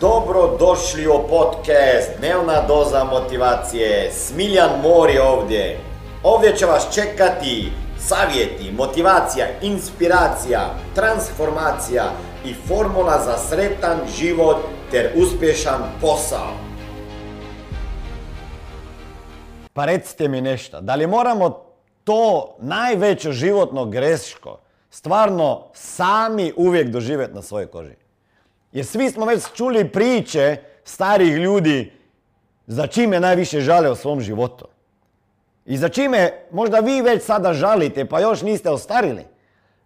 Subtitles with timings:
[0.00, 4.10] Dobro došli u podcast Dnevna doza motivacije.
[4.12, 5.80] Smiljan Mor je ovdje.
[6.22, 10.60] Ovdje će vas čekati savjeti, motivacija, inspiracija,
[10.94, 12.04] transformacija
[12.44, 14.56] i formula za sretan život
[14.90, 16.52] ter uspješan posao.
[19.72, 21.64] Pa recite mi nešto, da li moramo
[22.04, 24.58] to najveće životno greško
[24.90, 28.07] stvarno sami uvijek doživjeti na svojoj koži?
[28.72, 31.92] Jer svi smo već čuli priče starih ljudi
[32.66, 34.64] za čime najviše žale u svom životu.
[35.66, 39.24] I za čime možda vi već sada žalite pa još niste ostarili.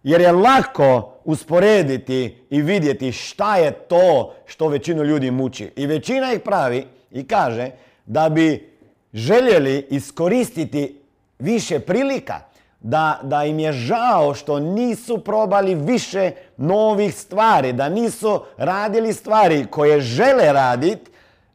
[0.03, 5.71] Jer je lako usporediti i vidjeti šta je to što većinu ljudi muči.
[5.75, 7.69] I većina ih pravi i kaže
[8.05, 8.73] da bi
[9.13, 11.01] željeli iskoristiti
[11.39, 12.39] više prilika
[12.83, 19.65] da, da im je žao što nisu probali više novih stvari, da nisu radili stvari
[19.71, 21.11] koje žele raditi,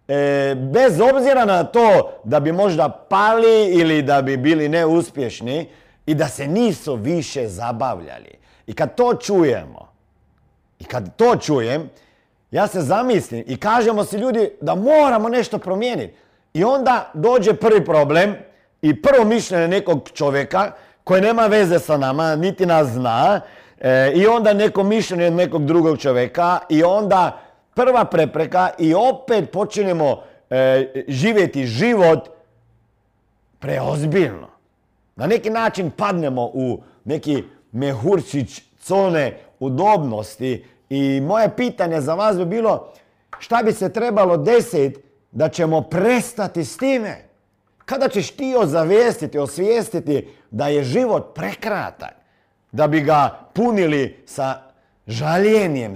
[0.09, 5.69] e, bez obzira na to da bi možda pali ili da bi bili neuspješni
[6.07, 8.39] i da se nisu više zabavljali.
[8.67, 9.89] I kad to čujemo,
[10.79, 11.91] i kad to čujem,
[12.51, 16.15] ja se zamislim i kažemo se ljudi da moramo nešto promijeniti.
[16.55, 18.37] I onda dođe prvi problem
[18.83, 20.73] i prvo mišljenje nekog čovjeka
[21.09, 23.41] koji nema veze sa nama, niti nas zna,
[23.81, 27.41] e, i onda neko mišljenje nekog drugog čovjeka i onda
[27.75, 32.29] prva prepreka i opet počinjemo e, živjeti život
[33.59, 34.49] preozbiljno.
[35.17, 42.45] Na neki način padnemo u neki mehurčić cone udobnosti i moje pitanje za vas bi
[42.45, 42.93] bilo
[43.39, 47.28] šta bi se trebalo desiti da ćemo prestati s time?
[47.89, 52.15] Kada ćeš ti ozavijestiti, osvijestiti da je život prekratak,
[52.73, 54.63] da bi ga punili sa
[55.07, 55.95] žaljenjem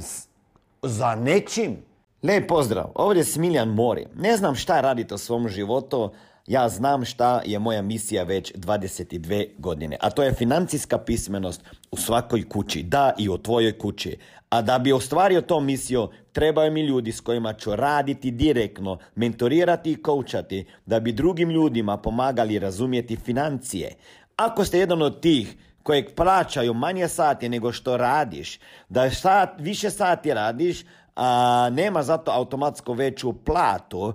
[0.83, 1.77] za nečim?
[2.23, 4.07] Lijep pozdrav, ovdje je Smiljan Mori.
[4.15, 6.11] Ne znam šta radite u svom životu,
[6.47, 11.97] ja znam šta je moja misija već 22 godine, a to je financijska pismenost u
[11.97, 14.19] svakoj kući, da i u tvojoj kući.
[14.49, 19.93] A da bi ostvario to misiju, trebaju mi ljudi s kojima ću raditi direktno, mentorirati
[19.93, 23.95] i koučati, da bi drugim ljudima pomagali razumjeti financije.
[24.37, 29.91] Ako ste jedan od tih kojeg plaćaju manje sati nego što radiš, da sat, više
[29.91, 30.85] sati radiš,
[31.17, 34.15] a nema zato automatsko veću platu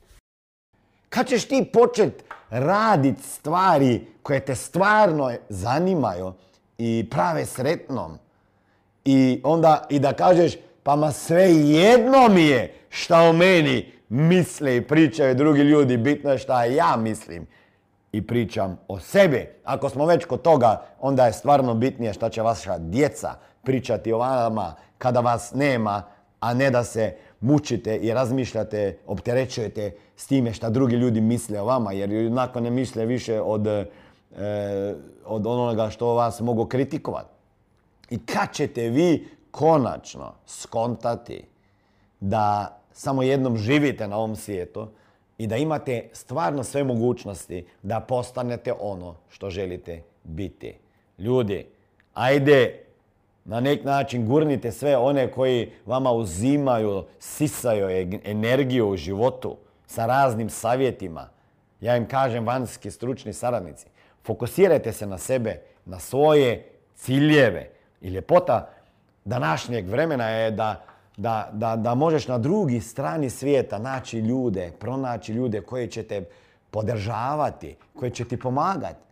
[1.11, 6.33] Kad ćeš ti počet radit stvari koje te stvarno zanimaju
[6.77, 8.17] i prave sretnom
[9.05, 14.77] i onda i da kažeš pa ma sve jedno mi je šta o meni misle
[14.77, 17.47] i pričaju drugi ljudi, bitno je šta ja mislim
[18.11, 19.49] i pričam o sebi.
[19.63, 24.17] Ako smo već kod toga, onda je stvarno bitnije šta će vaša djeca pričati o
[24.17, 26.03] vama kada vas nema,
[26.39, 31.65] a ne da se mučite i razmišljate, opterećujete s time šta drugi ljudi misle o
[31.65, 33.85] vama, jer jednako ne misle više od, e,
[35.25, 37.29] od onoga što vas mogu kritikovati.
[38.09, 41.43] I kad ćete vi konačno skontati
[42.19, 44.87] da samo jednom živite na ovom svijetu
[45.37, 50.73] i da imate stvarno sve mogućnosti da postanete ono što želite biti.
[51.17, 51.65] Ljudi,
[52.13, 52.83] ajde
[53.45, 59.57] na nek način gurnite sve one koji vama uzimaju, sisaju energiju u životu
[59.87, 61.29] sa raznim savjetima.
[61.81, 63.85] Ja im kažem vanjski stručni saradnici.
[64.23, 67.69] Fokusirajte se na sebe, na svoje ciljeve.
[68.01, 68.69] I ljepota
[69.25, 70.83] današnjeg vremena je da,
[71.17, 76.23] da, da, da možeš na drugi strani svijeta naći ljude, pronaći ljude koji će te
[76.71, 79.10] podržavati, koji će ti pomagati.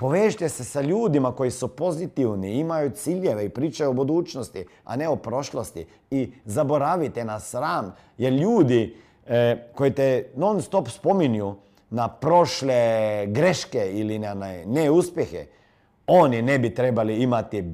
[0.00, 5.08] Povežite se sa ljudima koji su pozitivni, imaju ciljeve i pričaju o budućnosti, a ne
[5.08, 5.86] o prošlosti.
[6.10, 11.54] I zaboravite na sram, jer ljudi e, koji te non stop spominju
[11.90, 14.34] na prošle greške ili na
[14.66, 15.46] neuspjehe,
[16.06, 17.64] oni ne bi trebali imati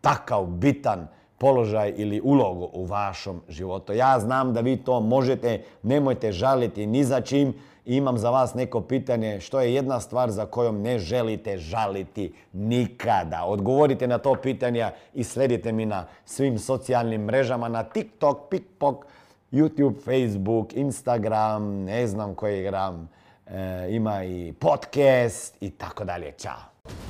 [0.00, 1.08] takav bitan
[1.44, 3.92] položaj ili ulogu u vašom životu.
[3.92, 7.54] Ja znam da vi to možete, nemojte žaliti ni za čim.
[7.84, 13.44] Imam za vas neko pitanje što je jedna stvar za kojom ne želite žaliti nikada.
[13.44, 19.04] Odgovorite na to pitanje i sledite mi na svim socijalnim mrežama, na TikTok, PikPok,
[19.52, 23.08] YouTube, Facebook, Instagram, ne znam koji gram,
[23.46, 26.32] e, ima i podcast i tako dalje.
[26.32, 26.73] Ćao!